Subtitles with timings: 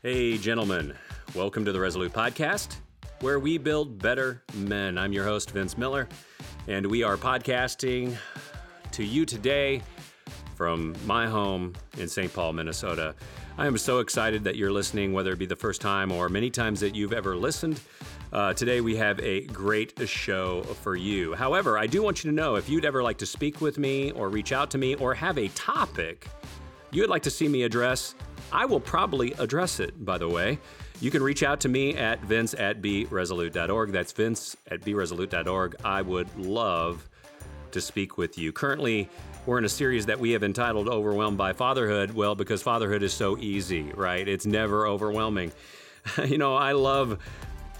[0.00, 0.94] Hey, gentlemen,
[1.34, 2.76] welcome to the Resolute Podcast,
[3.20, 4.96] where we build better men.
[4.96, 6.08] I'm your host, Vince Miller,
[6.68, 8.16] and we are podcasting
[8.92, 9.82] to you today
[10.54, 12.32] from my home in St.
[12.32, 13.16] Paul, Minnesota.
[13.58, 16.48] I am so excited that you're listening, whether it be the first time or many
[16.48, 17.80] times that you've ever listened.
[18.32, 21.34] Uh, today, we have a great show for you.
[21.34, 24.12] However, I do want you to know if you'd ever like to speak with me
[24.12, 26.28] or reach out to me or have a topic
[26.90, 28.14] you would like to see me address,
[28.52, 30.58] I will probably address it, by the way.
[31.00, 33.92] You can reach out to me at vince at beresolute.org.
[33.92, 35.76] That's vince at beresolute.org.
[35.84, 37.08] I would love
[37.72, 38.52] to speak with you.
[38.52, 39.08] Currently,
[39.46, 42.12] we're in a series that we have entitled Overwhelmed by Fatherhood.
[42.14, 44.26] Well, because fatherhood is so easy, right?
[44.26, 45.52] It's never overwhelming.
[46.24, 47.18] you know, I love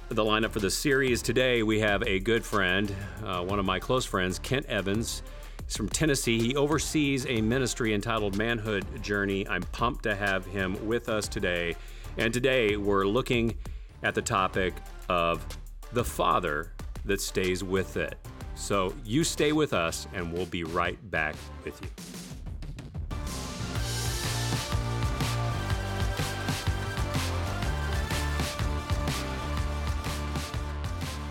[0.08, 1.22] the lineup for the series.
[1.22, 2.94] Today, we have a good friend,
[3.24, 5.22] uh, one of my close friends, Kent Evans.
[5.68, 6.38] He's from Tennessee.
[6.40, 9.46] He oversees a ministry entitled Manhood Journey.
[9.46, 11.76] I'm pumped to have him with us today.
[12.16, 13.54] And today we're looking
[14.02, 14.72] at the topic
[15.10, 15.46] of
[15.92, 16.72] the father
[17.04, 18.14] that stays with it.
[18.54, 22.17] So you stay with us, and we'll be right back with you.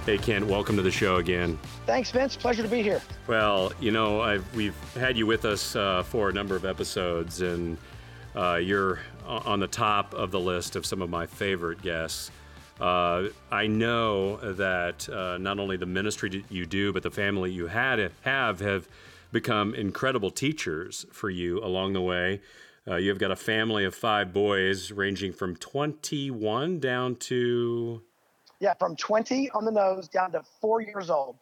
[0.07, 1.59] Hey, Kent, welcome to the show again.
[1.85, 2.37] Thanks, Vince.
[2.37, 3.01] Pleasure to be here.
[3.27, 7.41] Well, you know, I've, we've had you with us uh, for a number of episodes,
[7.41, 7.77] and
[8.33, 12.31] uh, you're on the top of the list of some of my favorite guests.
[12.79, 17.51] Uh, I know that uh, not only the ministry that you do, but the family
[17.51, 18.87] you had have have
[19.33, 22.39] become incredible teachers for you along the way.
[22.87, 28.03] Uh, you've got a family of five boys, ranging from 21 down to
[28.59, 31.37] yeah, from 20 on the nose down to four years old.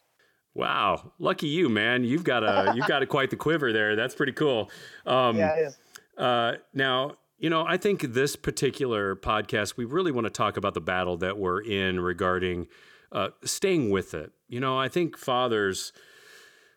[0.54, 2.06] Wow, lucky you, man!
[2.06, 3.98] You've got a you've got a quite the quiver there.
[3.98, 4.70] That's pretty cool.
[5.06, 5.78] Um, yeah, it is.
[6.18, 10.74] Uh, now, you know, I think this particular podcast, we really want to talk about
[10.74, 12.68] the battle that we're in regarding
[13.12, 14.32] uh, staying with it.
[14.48, 15.92] You know, I think fathers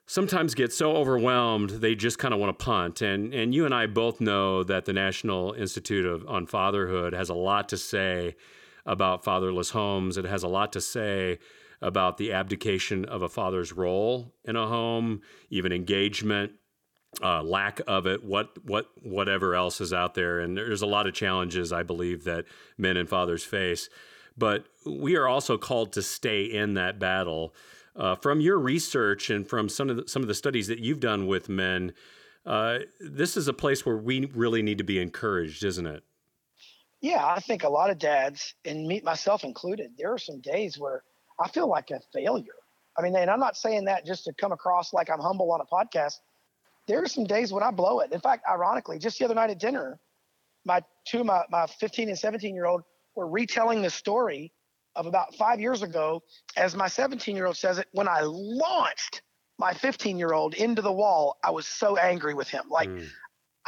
[0.07, 3.01] sometimes get so overwhelmed they just kind of want to punt.
[3.01, 7.29] And and you and I both know that the National Institute of on Fatherhood has
[7.29, 8.35] a lot to say
[8.89, 10.17] about fatherless homes.
[10.17, 11.39] It has a lot to say
[11.81, 16.53] about the abdication of a father's role in a home, even engagement,
[17.23, 21.07] uh, lack of it, what what whatever else is out there, and there's a lot
[21.07, 22.47] of challenges I believe that
[22.77, 23.89] men and fathers face.
[24.37, 27.55] But we are also called to stay in that battle.
[27.97, 31.01] Uh, from your research and from some of the, some of the studies that you've
[31.01, 31.93] done with men,
[32.47, 36.05] uh, this is a place where we really need to be encouraged, isn't it?
[37.01, 40.79] Yeah, I think a lot of dads, and me myself included, there are some days
[40.79, 41.03] where
[41.41, 42.53] I feel like a failure.
[42.99, 45.61] I mean, and I'm not saying that just to come across like I'm humble on
[45.61, 46.15] a podcast.
[46.89, 48.13] There are some days when I blow it.
[48.13, 50.01] In fact, ironically, just the other night at dinner,
[50.65, 52.83] my two my, my 15 and 17 year old
[53.15, 54.53] were retelling the story
[54.97, 56.23] of about five years ago,
[56.57, 59.23] as my 17 year old says it, when I launched
[59.59, 62.65] my 15 year old into the wall, I was so angry with him.
[62.69, 63.07] Like, mm.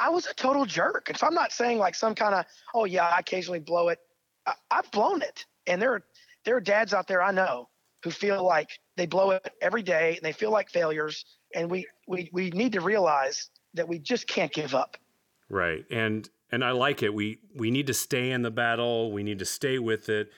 [0.01, 1.09] I was a total jerk.
[1.09, 3.99] And so I'm not saying like some kind of, oh, yeah, I occasionally blow it.
[4.47, 5.45] I, have blown it.
[5.67, 6.03] And there are
[6.45, 7.69] there are dads out there I know
[8.03, 11.25] who feel like they blow it every day and they feel like failures.
[11.55, 14.97] And we, we, we need to realize that we just can't give up.
[15.51, 15.85] Right.
[15.91, 17.13] And, and I like it.
[17.13, 19.13] We, we need to stay in the battle.
[19.13, 20.31] We need to stay with it.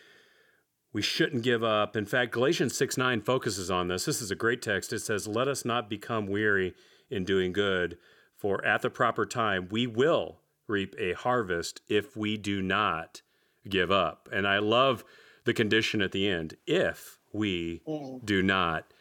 [0.92, 1.96] We shouldn't give up.
[1.96, 4.04] In fact, Galatians 6 9 focuses on this.
[4.04, 4.92] This is a great text.
[4.92, 6.74] It says, Let us not become weary
[7.10, 7.96] in doing good,
[8.42, 13.22] for at the proper time we will reap a harvest if we do not
[13.68, 14.28] give up.
[14.32, 15.04] And I love
[15.44, 18.24] the condition at the end if we mm.
[18.24, 18.92] do not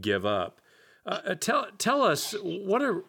[0.00, 0.60] give up.
[1.04, 3.04] Uh, uh, tell tell us what are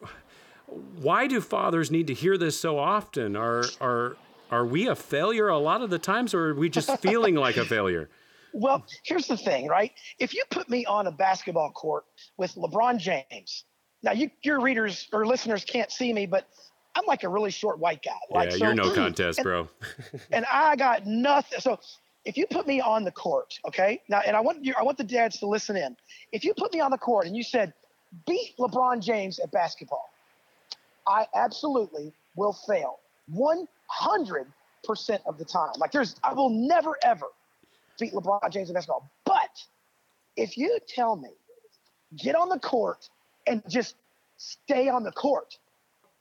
[0.66, 3.36] why do fathers need to hear this so often?
[3.36, 4.18] Are are
[4.50, 7.58] are we a failure a lot of the times, or are we just feeling like
[7.58, 8.10] a failure?
[8.54, 9.92] Well, here's the thing, right?
[10.18, 12.06] If you put me on a basketball court
[12.38, 13.66] with LeBron James,
[14.06, 16.48] now you, your readers or listeners can't see me, but
[16.96, 18.12] I'm like a really short white guy.
[18.30, 19.68] Like, yeah, you're no contest, and, bro.
[20.32, 21.60] and I got nothing.
[21.60, 21.80] So
[22.24, 25.00] if you put me on the court, okay, now, and I want you, I want
[25.00, 25.98] the dads to listen in.
[26.32, 27.74] If you put me on the court and you said,
[28.28, 30.08] beat LeBron James at basketball,
[31.08, 33.00] I absolutely will fail
[33.34, 33.58] 100%
[35.26, 35.74] of the time.
[35.78, 37.26] Like there's, I will never ever
[38.00, 39.10] beat LeBron James at basketball.
[39.26, 39.50] But
[40.38, 41.30] if you tell me,
[42.18, 43.10] get on the court
[43.48, 43.96] and just
[44.38, 45.58] stay on the court,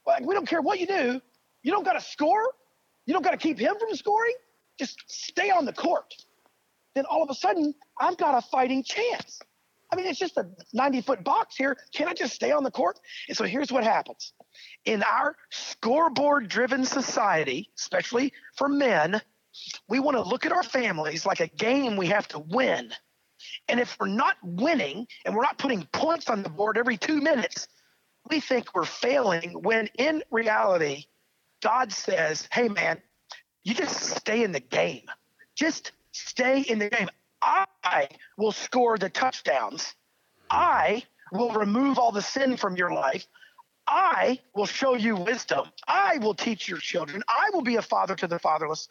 [0.07, 1.21] like we don't care what you do,
[1.63, 2.53] you don't got to score,
[3.07, 4.35] you don't got to keep him from scoring
[4.79, 6.15] just stay on the court,
[6.95, 9.41] then all of a sudden I've got a fighting chance.
[9.93, 11.77] I mean, it's just a 90 foot box here.
[11.95, 12.99] Can I just stay on the court?
[13.29, 14.33] And so here's what happens
[14.85, 19.21] in our scoreboard driven society, especially for men,
[19.89, 22.93] we want to look at our families like a game we have to win.
[23.69, 27.21] And if we're not winning and we're not putting points on the board every two
[27.21, 27.69] minutes,
[28.31, 31.05] we think we're failing when in reality,
[31.63, 33.01] God says, hey, man,
[33.65, 35.07] you just stay in the game.
[35.57, 37.09] Just stay in the game.
[37.43, 38.09] I
[38.39, 39.95] will score the touchdowns.
[40.51, 41.03] I
[41.33, 43.27] will remove all the sin from your life.
[43.87, 45.67] I will show you wisdom.
[45.87, 47.23] I will teach your children.
[47.29, 48.89] I will be a father to the fatherless.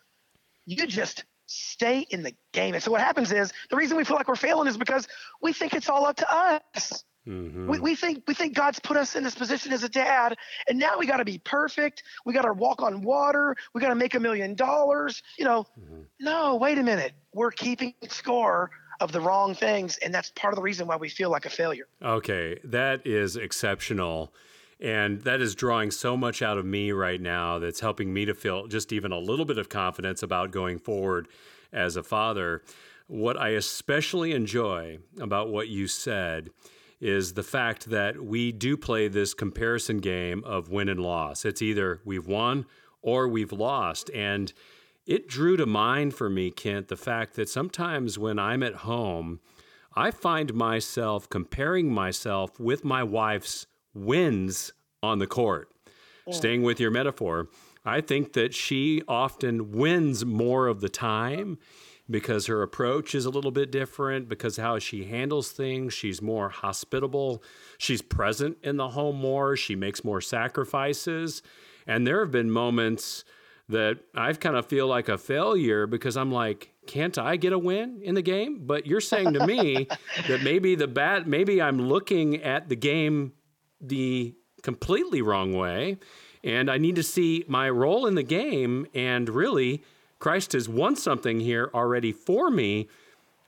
[0.66, 2.74] You just stay in the game.
[2.74, 5.08] And so what happens is the reason we feel like we're failing is because
[5.42, 7.04] we think it's all up to us.
[7.28, 7.70] Mm-hmm.
[7.70, 10.36] We, we think we think God's put us in this position as a dad,
[10.68, 12.04] and now we got to be perfect.
[12.26, 13.56] We got to walk on water.
[13.74, 15.24] We got to make a million dollars.
[15.38, 16.02] You know, mm-hmm.
[16.20, 17.14] no, wait a minute.
[17.34, 21.08] We're keeping score of the wrong things, and that's part of the reason why we
[21.08, 21.88] feel like a failure.
[22.02, 24.34] Okay, that is exceptional.
[24.84, 28.34] And that is drawing so much out of me right now that's helping me to
[28.34, 31.30] feel just even a little bit of confidence about going forward
[31.72, 32.62] as a father.
[33.08, 36.50] What I especially enjoy about what you said
[37.00, 41.46] is the fact that we do play this comparison game of win and loss.
[41.46, 42.66] It's either we've won
[43.02, 44.10] or we've lost.
[44.14, 44.52] And
[45.06, 49.40] it drew to mind for me, Kent, the fact that sometimes when I'm at home,
[49.96, 55.70] I find myself comparing myself with my wife's wins on the court.
[56.28, 56.34] Yeah.
[56.34, 57.50] Staying with your metaphor,
[57.86, 61.58] I think that she often wins more of the time
[62.10, 66.50] because her approach is a little bit different, because how she handles things, she's more
[66.50, 67.42] hospitable,
[67.78, 71.42] she's present in the home more, she makes more sacrifices.
[71.88, 73.24] And there have been moments
[73.70, 77.60] that I've kind of feel like a failure because I'm like, can't I get a
[77.60, 78.60] win in the game?
[78.66, 79.88] But you're saying to me
[80.28, 83.32] that maybe the bat, maybe I'm looking at the game
[83.84, 85.98] the completely wrong way.
[86.44, 88.88] And I need to see my role in the game.
[88.94, 89.84] And really,
[90.20, 92.88] Christ has won something here already for me.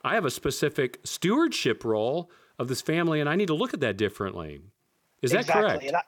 [0.04, 2.30] I have a specific stewardship role
[2.60, 4.62] of this family, and I need to look at that differently.
[5.22, 5.64] Is that exactly.
[5.64, 5.84] correct?
[5.86, 6.02] And I,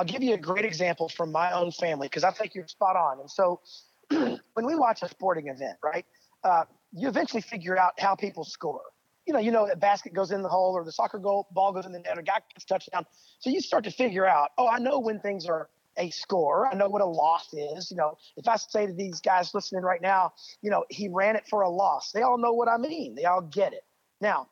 [0.00, 2.96] will give you a great example from my own family because I think you're spot
[2.96, 3.20] on.
[3.20, 3.60] And so,
[4.08, 6.06] when we watch a sporting event, right,
[6.42, 8.82] uh, you eventually figure out how people score
[9.26, 11.72] you know, you know that basket goes in the hole or the soccer goal ball
[11.72, 13.06] goes in the net or guy gets touchdown.
[13.38, 16.66] So you start to figure out, oh, I know when things are a score.
[16.66, 17.90] I know what a loss is.
[17.90, 20.32] You know, if I say to these guys listening right now,
[20.62, 23.14] you know, he ran it for a loss, they all know what I mean.
[23.14, 23.84] They all get it.
[24.20, 24.48] Now,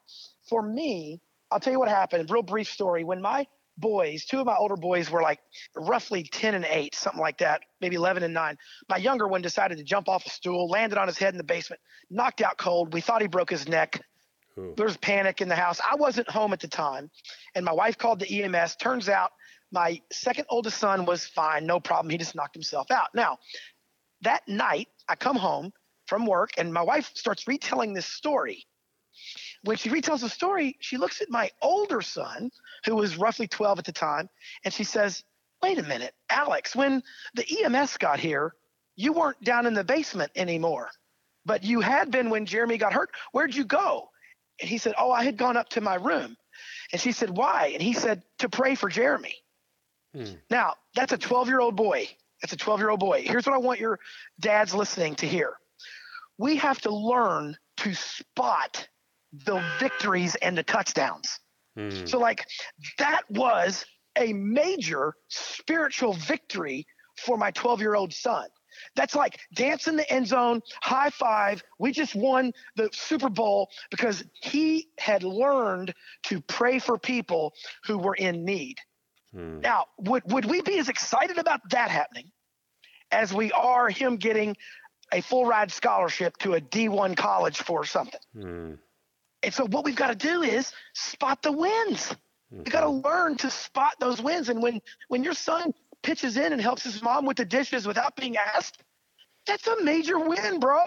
[0.48, 1.20] for me,
[1.50, 2.30] I'll tell you what happened.
[2.30, 3.04] Real brief story.
[3.04, 3.46] When my
[3.78, 5.40] boys, two of my older boys were like
[5.76, 8.58] roughly 10 and 8, something like that, maybe 11 and 9.
[8.88, 11.44] My younger one decided to jump off a stool, landed on his head in the
[11.44, 11.80] basement,
[12.10, 12.92] knocked out cold.
[12.92, 14.00] We thought he broke his neck.
[14.58, 14.74] Ooh.
[14.76, 15.80] There's panic in the house.
[15.80, 17.10] I wasn't home at the time,
[17.54, 18.76] and my wife called the EMS.
[18.76, 19.32] Turns out
[19.70, 22.10] my second oldest son was fine, no problem.
[22.10, 23.08] He just knocked himself out.
[23.14, 23.38] Now,
[24.20, 25.72] that night, I come home
[26.06, 28.66] from work, and my wife starts retelling this story.
[29.64, 32.50] When she retells the story, she looks at my older son,
[32.84, 34.28] who was roughly 12 at the time,
[34.64, 35.24] and she says,
[35.62, 37.02] Wait a minute, Alex, when
[37.34, 38.54] the EMS got here,
[38.96, 40.90] you weren't down in the basement anymore,
[41.46, 43.10] but you had been when Jeremy got hurt.
[43.30, 44.10] Where'd you go?
[44.60, 46.36] And he said, Oh, I had gone up to my room.
[46.92, 47.70] And she said, Why?
[47.72, 49.34] And he said, To pray for Jeremy.
[50.14, 50.34] Hmm.
[50.50, 52.08] Now, that's a 12 year old boy.
[52.42, 53.22] That's a 12 year old boy.
[53.24, 53.98] Here's what I want your
[54.40, 55.54] dads listening to hear
[56.38, 58.88] we have to learn to spot
[59.32, 61.38] the victories and the touchdowns.
[61.76, 62.06] Hmm.
[62.06, 62.46] So, like,
[62.98, 63.84] that was
[64.16, 66.86] a major spiritual victory
[67.18, 68.46] for my 12 year old son.
[68.94, 71.62] That's like dance in the end zone, high five.
[71.78, 77.98] We just won the Super Bowl because he had learned to pray for people who
[77.98, 78.78] were in need.
[79.32, 79.60] Hmm.
[79.60, 82.30] Now, would, would we be as excited about that happening
[83.10, 84.56] as we are him getting
[85.12, 88.20] a full ride scholarship to a D1 college for something?
[88.34, 88.74] Hmm.
[89.42, 92.14] And so, what we've got to do is spot the wins.
[92.52, 94.50] You got to learn to spot those wins.
[94.50, 98.16] And when when your son pitches in and helps his mom with the dishes without
[98.16, 98.82] being asked,
[99.46, 100.82] that's a major win, bro.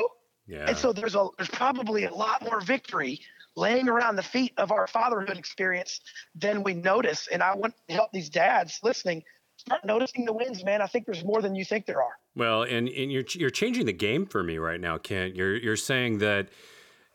[0.47, 0.65] Yeah.
[0.67, 3.19] And so there's a there's probably a lot more victory
[3.55, 6.01] laying around the feet of our fatherhood experience
[6.35, 7.27] than we notice.
[7.27, 9.23] And I want to help these dads listening
[9.57, 10.81] start noticing the wins, man.
[10.81, 12.17] I think there's more than you think there are.
[12.35, 15.35] Well, and, and you're you're changing the game for me right now, Kent.
[15.35, 16.49] You're you're saying that,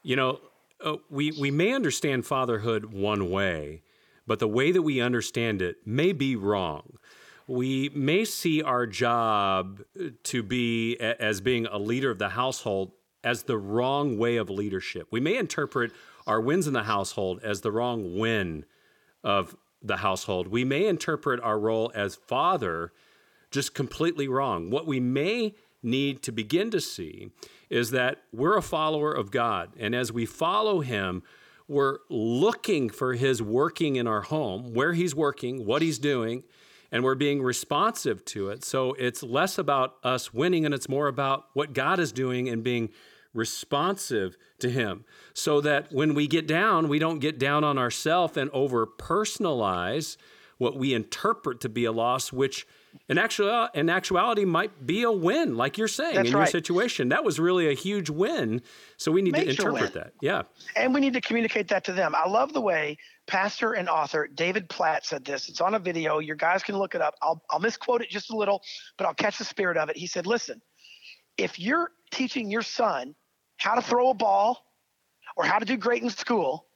[0.02, 0.40] you know,
[0.83, 3.83] uh, we we may understand fatherhood one way,
[4.26, 6.99] but the way that we understand it may be wrong
[7.50, 12.92] we may see our job uh, to be as being a leader of the household
[13.25, 15.09] as the wrong way of leadership.
[15.11, 15.90] We may interpret
[16.28, 18.64] our wins in the household as the wrong win
[19.25, 20.47] of the household.
[20.47, 22.92] We may interpret our role as father
[23.50, 24.71] just completely wrong.
[24.71, 27.30] What we may need to begin to see
[27.69, 29.71] is that we're a follower of God.
[29.76, 31.25] And as we follow Him,
[31.66, 36.45] we're looking for His working in our home, where He's working, what He's doing,
[36.92, 38.64] and we're being responsive to it.
[38.64, 42.62] So it's less about us winning and it's more about what God is doing and
[42.62, 42.90] being
[43.32, 45.04] responsive to Him.
[45.35, 50.16] So that when we get down, we don't get down on ourselves and over personalize
[50.61, 52.67] what we interpret to be a loss, which
[53.09, 56.40] in actual in actuality might be a win, like you're saying That's in right.
[56.40, 57.09] your situation.
[57.09, 58.61] That was really a huge win.
[58.99, 59.93] So we need Major to interpret win.
[59.95, 60.12] that.
[60.21, 60.43] Yeah.
[60.76, 62.14] And we need to communicate that to them.
[62.14, 65.49] I love the way pastor and author David Platt said this.
[65.49, 66.19] It's on a video.
[66.19, 67.14] Your guys can look it up.
[67.23, 68.61] I'll, I'll misquote it just a little,
[68.99, 69.97] but I'll catch the spirit of it.
[69.97, 70.61] He said, Listen,
[71.38, 73.14] if you're teaching your son
[73.57, 74.62] how to throw a ball
[75.38, 76.67] or how to do great in school,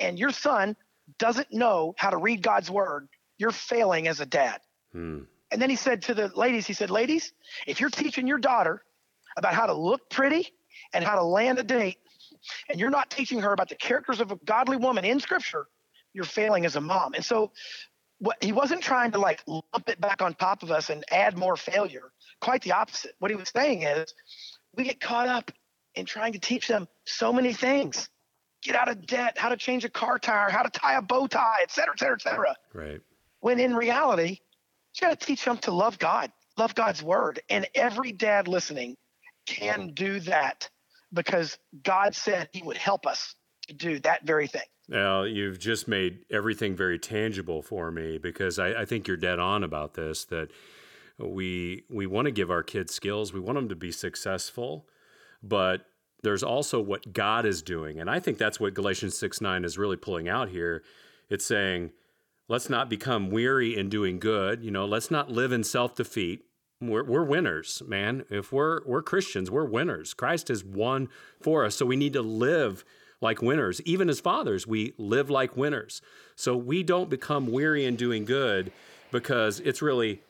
[0.00, 0.76] and your son
[1.18, 3.08] doesn't know how to read God's word,
[3.38, 4.60] you're failing as a dad.
[4.92, 5.20] Hmm.
[5.50, 7.32] And then he said to the ladies, he said, Ladies,
[7.66, 8.82] if you're teaching your daughter
[9.36, 10.52] about how to look pretty
[10.92, 11.98] and how to land a date,
[12.68, 15.66] and you're not teaching her about the characters of a godly woman in scripture,
[16.12, 17.14] you're failing as a mom.
[17.14, 17.52] And so
[18.18, 21.36] what he wasn't trying to like lump it back on top of us and add
[21.36, 22.12] more failure.
[22.40, 23.12] Quite the opposite.
[23.18, 24.14] What he was saying is
[24.74, 25.50] we get caught up
[25.94, 28.08] in trying to teach them so many things.
[28.66, 31.28] Get out of debt, how to change a car tire, how to tie a bow
[31.28, 33.00] tie, et cetera, et cetera, et cetera Right.
[33.38, 34.40] when in reality,
[34.94, 37.40] you got to teach them to love God, love God's word.
[37.48, 38.96] And every dad listening
[39.46, 40.68] can do that
[41.12, 43.36] because God said he would help us
[43.68, 44.66] to do that very thing.
[44.88, 49.38] Now, you've just made everything very tangible for me because I, I think you're dead
[49.38, 50.48] on about this that
[51.18, 54.88] we we want to give our kids skills, we want them to be successful,
[55.40, 55.86] but
[56.26, 58.00] there's also what God is doing.
[58.00, 60.82] And I think that's what Galatians 6 9 is really pulling out here.
[61.30, 61.92] It's saying,
[62.48, 64.62] let's not become weary in doing good.
[64.62, 66.44] You know, let's not live in self defeat.
[66.80, 68.24] We're, we're winners, man.
[68.28, 70.14] If we're we're Christians, we're winners.
[70.14, 71.08] Christ has won
[71.40, 72.84] for us, so we need to live
[73.20, 73.80] like winners.
[73.82, 76.02] Even as fathers, we live like winners.
[76.34, 78.72] So we don't become weary in doing good
[79.10, 80.22] because it's really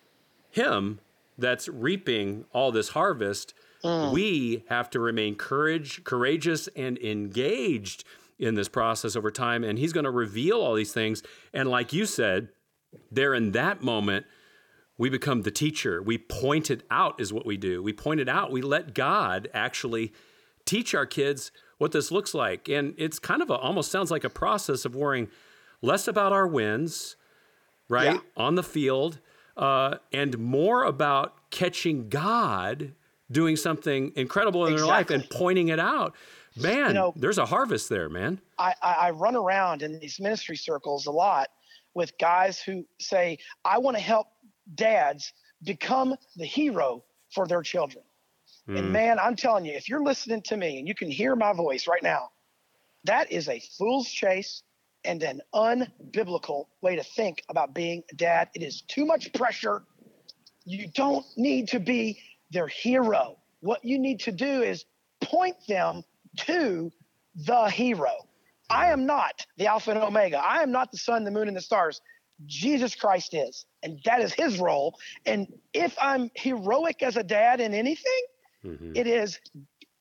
[0.51, 1.01] Him
[1.39, 3.55] that's reaping all this harvest.
[4.13, 8.05] We have to remain courage, courageous, and engaged
[8.39, 9.65] in this process over time.
[9.65, 11.23] And He's going to reveal all these things.
[11.53, 12.49] And like you said,
[13.11, 14.27] there in that moment,
[14.99, 16.03] we become the teacher.
[16.03, 17.83] We point it out, is what we do.
[17.83, 18.51] We point it out.
[18.51, 20.13] We let God actually
[20.65, 22.69] teach our kids what this looks like.
[22.69, 25.29] And it's kind of a, almost sounds like a process of worrying
[25.83, 27.17] less about our wins,
[27.89, 28.19] right, Yeah.
[28.37, 29.21] on the field,
[29.57, 32.93] uh, and more about catching God
[33.31, 36.15] doing something incredible in their life and pointing it out.
[36.57, 38.41] Man, know- there's a harvest there, man.
[38.59, 41.49] I, I, I run around in these ministry circles a lot
[41.95, 44.29] with guys who say, I want to help
[44.75, 47.05] dads become the hero
[47.35, 48.05] for their children.
[48.69, 48.93] And hmm.
[48.93, 51.87] man, I'm telling you, if you're listening to me and you can hear my voice
[51.87, 52.31] right now,
[53.05, 54.63] that is a fool's chase
[55.05, 58.49] and an unbiblical way to think about being a dad.
[58.55, 59.85] It is too much pressure.
[60.65, 62.19] You don't need to be
[62.51, 63.39] their hero.
[63.61, 64.85] What you need to do is
[65.21, 66.03] point them
[66.39, 66.91] to
[67.35, 68.13] the hero.
[68.69, 70.39] I am not the Alpha and Omega.
[70.39, 72.01] I am not the sun, the moon, and the stars.
[72.45, 74.99] Jesus Christ is, and that is his role.
[75.25, 78.23] And if I'm heroic as a dad in anything,
[78.65, 78.97] Mhm.
[78.97, 79.41] it is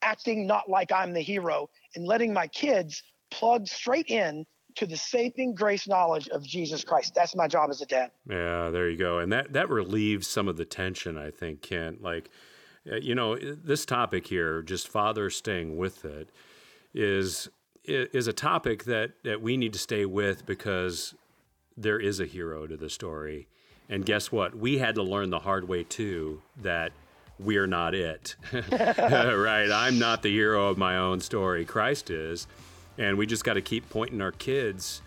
[0.01, 4.97] acting not like I'm the hero and letting my kids plug straight in to the
[4.97, 7.15] saving grace knowledge of Jesus Christ.
[7.15, 8.11] That's my job as a dad.
[8.29, 9.19] Yeah, there you go.
[9.19, 12.01] And that that relieves some of the tension, I think, Kent.
[12.01, 12.29] Like,
[12.91, 16.29] uh, you know, this topic here, just father staying with it,
[16.93, 17.49] is
[17.83, 21.15] is a topic that that we need to stay with because
[21.77, 23.47] there is a hero to the story.
[23.87, 24.55] And guess what?
[24.55, 26.91] We had to learn the hard way too that
[27.37, 28.35] we're not it.
[28.51, 29.69] right?
[29.71, 31.65] I'm not the hero of my own story.
[31.65, 32.47] Christ is.
[32.97, 35.01] And we just got to keep pointing our kids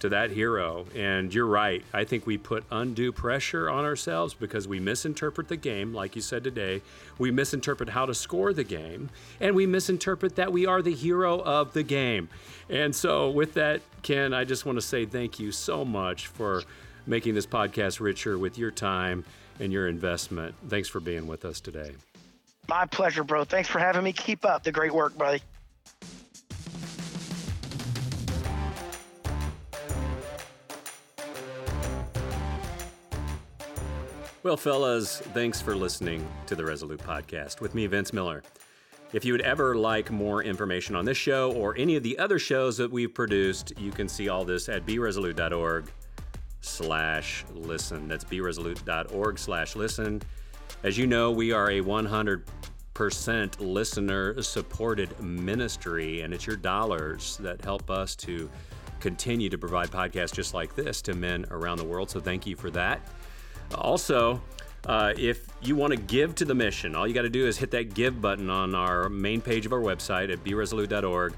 [0.00, 0.86] to that hero.
[0.94, 1.82] And you're right.
[1.92, 6.22] I think we put undue pressure on ourselves because we misinterpret the game, like you
[6.22, 6.82] said today.
[7.18, 11.40] We misinterpret how to score the game, and we misinterpret that we are the hero
[11.40, 12.28] of the game.
[12.68, 16.62] And so, with that, Ken, I just want to say thank you so much for
[17.06, 19.24] making this podcast richer with your time
[19.60, 20.54] and your investment.
[20.68, 21.92] Thanks for being with us today.
[22.68, 23.44] My pleasure, bro.
[23.44, 24.12] Thanks for having me.
[24.12, 25.40] Keep up the great work, buddy.
[34.46, 38.44] Well, fellas, thanks for listening to the Resolute Podcast with me, Vince Miller.
[39.12, 42.38] If you would ever like more information on this show or any of the other
[42.38, 45.90] shows that we've produced, you can see all this at beresolute.org
[46.60, 48.06] slash listen.
[48.06, 50.22] That's beresolute.org slash listen.
[50.84, 57.62] As you know, we are a 100% listener supported ministry, and it's your dollars that
[57.62, 58.48] help us to
[59.00, 62.10] continue to provide podcasts just like this to men around the world.
[62.10, 63.00] So thank you for that.
[63.74, 64.40] Also,
[64.86, 67.58] uh, if you want to give to the mission, all you got to do is
[67.58, 71.34] hit that give button on our main page of our website at beresolute.org.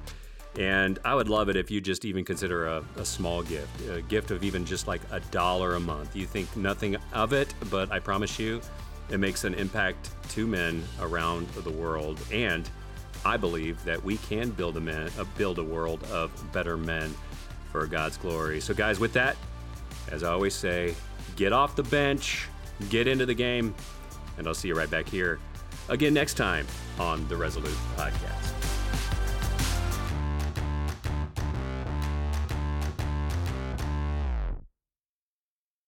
[0.59, 4.03] And I would love it if you just even consider a, a, small gift, a
[4.03, 6.17] gift of even just like a dollar a month.
[6.17, 8.61] You think nothing of it, but I promise you,
[9.09, 12.21] it makes an impact to men around the world.
[12.33, 12.69] And
[13.25, 17.15] I believe that we can build a man, uh, build a world of better men
[17.71, 18.61] for God's glory.
[18.61, 19.37] So, guys, with that,
[20.11, 20.95] as I always say,
[21.37, 22.49] get off the bench,
[22.91, 23.75] get into the game,
[24.37, 25.39] and I'll see you right back here
[25.89, 26.67] again next time
[26.99, 28.58] on the Resolute Podcast.